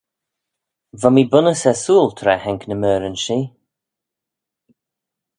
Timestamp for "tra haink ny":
2.17-2.75